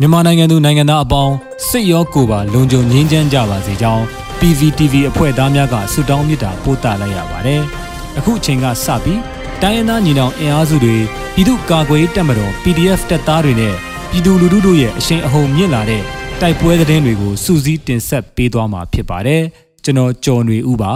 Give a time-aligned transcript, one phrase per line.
[0.00, 1.34] မြန်မာနိုင်ငံသူနိုင်ငံသားအပေါင်း
[1.68, 4.02] စိတ်ရောကိုယ်ပါလုံခြုံငြိမ်းချမ်းကြပါစေကြောင်း
[4.38, 7.62] PVTV အဖွဲ့သားများကဆုတောင်းမေတ္တာပို့သလိုက်ရပါတယ်။
[8.18, 9.20] အခုအချိန်ကစပြီး
[9.62, 10.96] တိုင်းရင်းသားညီနောင်အင်အားစုတွေ
[11.34, 13.74] ပြည်သူ့ကာကွယ်တပ်မတော် PDF တပ်သားတွေနဲ့
[14.10, 16.02] ပြည်သူလူထုတို့ရဲ့အရှိန်အဟုန်မြင့်လာတဲ့
[16.40, 19.42] တိုက်ပွဲသတင်းတွေကိုစူးစီးတင်ဆက်ပေးသွားမှာဖြစ်ပါတယ်။
[19.84, 20.92] ကျွန်တော်ကျော်နေဦးပါ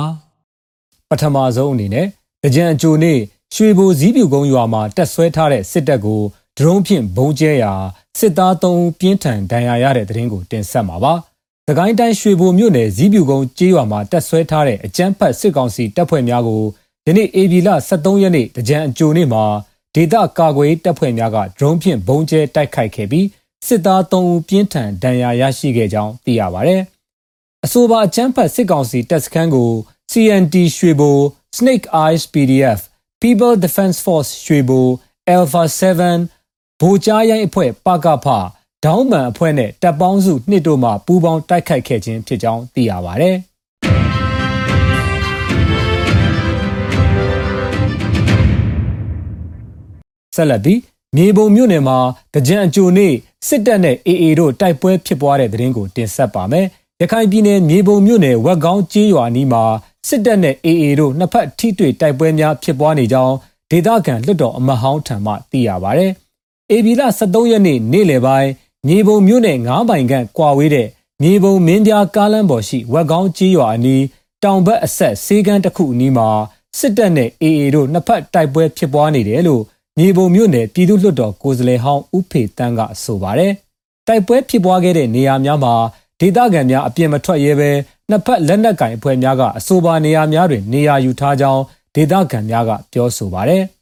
[1.10, 2.06] ။ပထမဆုံးအနေနဲ့
[2.54, 3.18] ကြံအကျိုနေ့
[3.54, 6.22] ရွှေဘိုဇီးပြူကုန်းရွာမှာတက်ဆွဲထားတဲ့စစ်တပ်ကို
[6.58, 7.72] ဒရုန်းဖြင့်ဘုံကျဲရာ
[8.18, 11.14] စစ်သား3ဦးပြင်းထန်ဒဏ်ရာရတဲ့တဲ့ရင်ကိုတင်ဆက်မှာပါ။
[11.68, 16.62] သကိုင်းတိုင်းရွှေဘိုမြို့နယ်ဇီးပြူကုန်းကျေးရွာမှာတက်ဆွဲထားတဲ့အကြမ်းဖက်စစ်ကောင်စီတပ်ဖွဲ့များကို
[17.06, 19.44] ယနေ့ဧပြီလ23ရက်နေ့ကြံအကျိုနေ့မှာ
[19.94, 23.26] ဒေသကာကွယ်တပ်ဖွဲ့များကဒရုန်းဖြင့်ဘုံကျဲတိုက်ခိုက်ခဲ့ပြီး
[23.66, 26.76] စစ်သား3ဦးပြင်းထန်ဒဏ်ရာရရှိခဲ့ကြောင်းသိရပါဗျ။
[27.64, 29.70] အဆိုပါအကြမ်းဖက်စစ်ကောင်စီတပ်စခန်းကို
[30.12, 31.16] CNT ရွှေဘို
[31.56, 32.80] Snake Eyes PDF
[33.22, 34.86] People Defense Force ရွှေဘို
[35.34, 36.35] Alpha 7
[36.80, 38.26] ဗိုလ်ကြားရိုင်းအဖွဲ့ပကဖ
[38.84, 43.30] ဒေါင်းမန်အဖွဲ့နဲ့တပ်ပေါင်းစုနှစ်တို့မှပူးပေါင်းတိုက်ခိုက်ခဲ့ခြင်းဖြစ်ကြောင်းသိရပါဗျ။
[50.36, 50.80] ဆက်လက်ပြီး
[51.16, 51.98] မြေပုံမြို့နယ်မှာ
[52.46, 53.12] ကြံအကျိုနေ့
[53.48, 56.66] စစ်တပ်နဲ့ AA တို့တိုက်ပွဲဖြစ်ပွားတဲ့တဲ့ရင်ကိုတင်ဆက်ပါမယ်။
[57.00, 59.64] ရခိုင်ပြည်နယ်မြေပုံမြို့နယ်ဝက်ကောင်းကျေးရွာနီးမှာ
[60.08, 63.34] စစ်တပ်နဲ့ AA တို့နှစ်ဖက်ထိတွေ့တိုက်ပွဲများဖြစ်ပွားနေကြောင်း
[63.70, 66.06] ဒေသခံလွှတ်တော်အမတ်ဟောင်းထံမှသိရပါဗျ။
[66.74, 68.50] ဧပြီလ23ရက်နေ့နေ့လယ်ပိုင်း
[68.86, 70.88] မြေပုံမြို့နယ်9ပိုင်ခန့်ကွာဝေးတဲ့
[71.22, 74.02] မြေပုံမင်းပြားကားလမ်းပေါ်ရှိဝက်ကောင်းကြီးရွာအနီး
[74.42, 76.28] တောင်ဘက်အဆက်ဆေးကန်းတစ်ခုအနီးမှာ
[76.78, 79.62] စစ်တပ်နဲ့ AA တို့နှစ်ဖက်တိုက်ပွဲဖြစ်ပွားနေတယ်လို့
[79.98, 83.52] မြေပုံမြို့နယ်ပြည်သူ့လွှတ်တော်ကိုယ်စားလှယ်ဟောင်းဦးဖေတန်းကဆိုပါတယ်။
[84.06, 85.74] တိုက်ပွဲဖြစ်ပွားခဲ့တဲ့နေရာများမှာ
[86.20, 87.70] ဒေသခံများအပြစ်မထွက်ရဲဘဲ
[88.10, 91.62] နှစ်ဖက်လက်နက်ကင်အဖွဲ့များကအဆိုပါနေရာများတွင်နေရာယူထားကြောင်း
[91.94, 93.64] ဒေသခံများကပြောဆိုပါတယ်။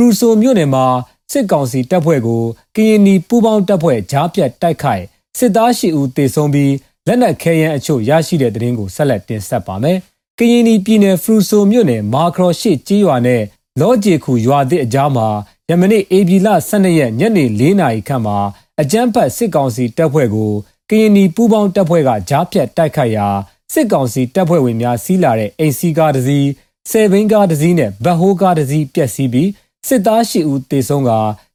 [0.00, 0.86] ရူဆိုမြို့နယ်မှာ
[1.32, 2.42] စစ်ကောင်စီတပ်ဖွဲ့ကို
[2.76, 5.04] ကရင်နီပူးပေါင်းတပ်ဖွဲ့ဂျားပြတ်တိုက်ခိုက်
[5.38, 6.74] စစ်သားရှိဦးတေဆုံးပြီး
[7.06, 9.98] လက်နက်ခဲယမ်းအချို့ရရှိတဲ့တဲ့ရင်ကိုဆက်လက်တင်ဆက်ပါမယ်။
[10.38, 13.42] ကရင်နီပြည်နယ်ဖရူဆိုမြို့နယ်မာခရော်ရှိကြီးရွာနဲ့
[13.80, 15.28] လောဂျီခုရွာသစ်အကြားမှာ
[15.70, 18.38] ယမနေ့ဧပြီလ12ရက်ညနေ4နာရီခန့်မှာ
[18.80, 20.52] အကြမ်းဖက်စစ်ကောင်စီတပ်ဖွဲ့ကို
[20.90, 23.28] ကရင်နီပူးပေါင်းတပ်ဖွဲ့ကဂျားပြတ်တိုက်ခိုက်ရာ
[23.72, 26.48] စစ်ကောင်စီတပ်ဖွဲ့ဝင်များစီးလာတဲ့အိမ်စီကားတစ်စီး
[26.90, 29.48] ဆယ်ဘင်းကားတစ်စီးနဲ့ဗဟိုးကားတစ်စီးပျက်စီးပြီး
[29.88, 31.10] စစ်သားရှိဦးတေဆုံးက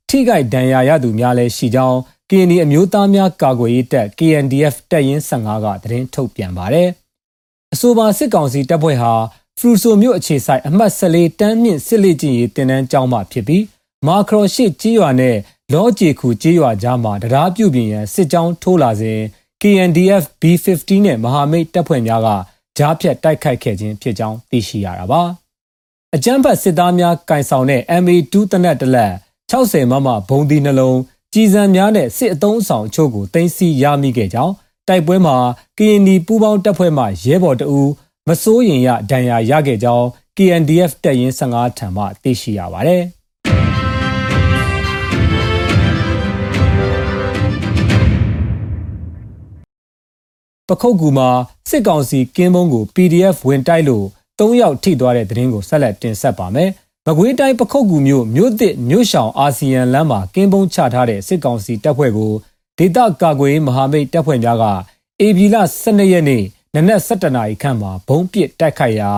[0.09, 1.97] ထိခိုက်ဒဏ်ရာရသူများလည်းရှိကြောင်း
[2.29, 6.89] KND အမျိုးသားများကာကွယ်ရေးတပ် KNDF တပ်ရင်း15ကသတင်းထုတ်ပြန်ပါတယ်။
[7.73, 9.13] အဆိုပါစစ်ကောင်စီတပ်ဖွဲ့ဟာ
[9.57, 13.63] ဖရူဆိုမြို့အခြေဆိုင်အမှတ်14တန်းမြင့်စစ်လေ့ကျင့်ရေးတင်နန်းကျောင်းမှဖြစ်ပြီး
[14.07, 15.35] မာခရော်ရှိကြီးရွာနဲ့
[15.73, 19.19] လောဂျီခုကြီးရွာကြားမှာတရားပြုပြင်ရန်စစ်ကြောင်းထိုးလာစဉ်
[19.61, 22.29] KNDF B15 နဲ့မဟာမိတ်တပ်ဖွဲ့များက
[22.77, 25.21] ကြားဖြတ်တိုက်ခိုက်ခဲ့ခြင်းဖြစ်ကြောင်းသိရှိရတာပါ။
[26.17, 29.13] အကြမ်းဖက်စစ်သားများကင်ဆောင်တဲ့ MA2 တနက်တလက်
[29.51, 30.99] 60မမဘုံဒီနှလုံး
[31.33, 34.53] ကြီးစံများနဲ့စစ်အုံဆောင်အချို့ကိုတင်စီရမိခဲ့ကြောင်း
[34.87, 35.35] တိုက်ပွဲမှာ
[35.77, 37.81] KND ပူးပေါင်းတပ်ဖွဲ့မှရဲဘော်တအူ
[38.27, 40.05] မစိုးရင်ရဒဏ်ရာရခဲ့ကြောင်း
[40.37, 43.03] KNDF တပ်ရင်း15ထံမှသိရှိရပါတယ်
[50.67, 51.29] ပခုတ်ကူမှာ
[51.69, 54.05] စစ်ကောင်စီကင်းဘုံကို PDF ဝင်တိုက်လို့
[54.39, 56.69] ၃ယောက်ထိသွားတဲ့သတင်းကိုဆက်လက်တင်ဆက်ပါမယ်။
[57.07, 62.33] မကွေးတိုင်းပခုတ်ကူမြို့မြို့သစ်မြို့ရှောင်အာဆီယံလမ်းမှာကင်းပုံးချထားတဲ့စစ်ကောင်စီတပ်ဖွဲ့ကို
[62.77, 64.65] ဒေသကာကွယ်မဟာမိတ်တပ်ဖွဲ့များက
[65.19, 66.43] အေဗီလာ12ရက်နေ့
[66.75, 69.11] နနက်7:00နာရီခန့်မှာဘုံပစ်တိုက်ခိုက်ရာ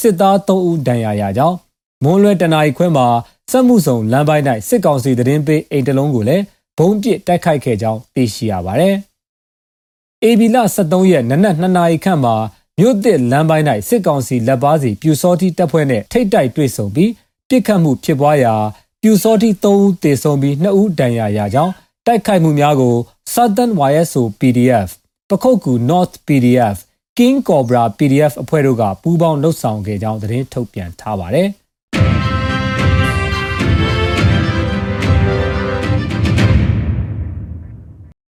[0.00, 1.56] စစ်သား3ဦးဒဏ်ရာရကြောင်း
[2.02, 3.06] မွန်းလွဲတနာရီခွဲမှာ
[3.50, 6.44] စက်မှုဆောင်လမ်းပိုင်း၌စစ်ကောင်စီသတင်းပေးအိမ်တလုံးကိုလည်း
[6.78, 8.94] ဘုံပစ်တိုက်ခိုက်ခဲ့ကြောင်းသိရှိရပါတယ်။
[10.24, 12.34] အေဗီလာ23ရက်နနက်2နာရီခန့်မှာ
[12.78, 17.10] မြို့သစ်လမ်းပိုင်း၌စစ်ကောင်စီလက်ပါစီပြူစောတိတပ်ဖွဲ့နှင့်ထိတ်တိုက်တွေ့ဆုံပြီး
[17.48, 18.54] ပြစ်ခတ်မှုဖြစ်ပွားရာ
[19.02, 21.72] ပြူစောတိ3ဦးသေဆုံးပြီး2ဦးဒဏ်ရာရကြောင်း
[22.06, 22.94] တိုက်ခိုက်မှုများကို
[23.34, 24.88] Southern YSO PDF
[25.28, 26.76] ပခုတ်ကူ North PDF
[27.18, 31.48] King Cobra PDF အဖွဲ့တို့ကပူးပေါင်းလှုပ်ဆောင်ခဲ့ကြောင်းသတင်းထုတ်ပြန်ထားပါတယ်။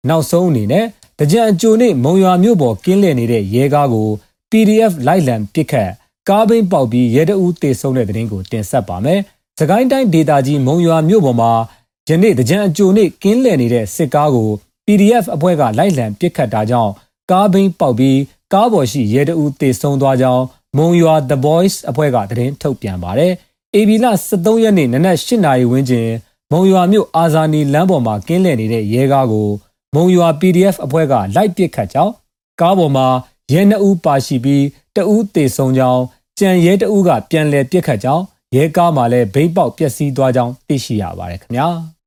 [0.09, 0.85] နောက်ဆုံးအနေနဲ့
[1.19, 4.09] တကြံအကျိုနေ့မုံရွာမြို့ပေါ်ကင်းလည်နေတဲ့ရဲကားကို
[4.51, 5.89] PDF လိုက်လံပစ်ခတ်
[6.29, 9.19] ကားဘိန်းပေါက်ပြီးရဲတအူးတေဆုံးတဲ့တဲ့ရင်ကိုတင်ဆက်ပါမယ်။
[9.59, 11.51] စကိုင်းတိုင်းဒေသကြီးမုံရွာမြို့ပေါ်မှာ
[12.09, 14.49] ယနေ့တကြံအကျိုနေ့ကင်းလည်နေတဲ့စစ်ကားကို
[14.85, 16.91] PDF အဖွဲ့ကလိုက်လံပစ်ခတ်တာကြောင့်
[17.31, 18.19] ကားဘိန်းပေါက်ပြီး
[18.53, 20.43] ကားပေါ်ရှိရဲတအူးတေဆုံးသွားကြောင်း
[20.77, 23.31] မုံရွာ The Boys အဖွဲ့ကသတင်းထုတ်ပြန်ပါတယ်။
[23.75, 26.09] AB လ23ရက်နေ့နနက်8နာရီဝန်းကျင်
[26.51, 29.49] မုံရွာမြို့အာဇာနည်လမ်းပေါ်မှာကင်းလည်နေတဲ့ရဲကားကို
[29.95, 32.13] မုံရွာ PDF အဖွဲ့ကလိုက်ပစ်ခတ်ကြောင်း
[32.61, 33.07] ကားပေါ်မှာ
[33.51, 34.63] ရဲနှစ်ဦးပါရှိပြီး
[34.95, 36.01] တဦးသေဆုံးကြောင်း
[36.39, 38.23] ကြံရဲတဦးကပြန်လည်ပြစ်ခတ်ကြောင်း
[38.55, 41.67] ရဲကားမှာလည်းဘိတ်ပေါက်ပျက်စီးသွားကြောင်းသိရှိရပါတယ်ခင်ဗျာ။